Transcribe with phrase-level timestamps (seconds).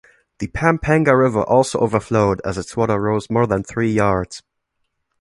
[0.39, 4.41] The Pampanga River also overflowed as its water rose more than three yards.